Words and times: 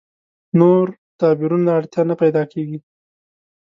نور 0.59 0.85
تعبیرونو 1.19 1.67
اړتیا 1.77 2.01
نه 2.09 2.15
پیدا 2.21 2.43
کېږي. 2.51 2.77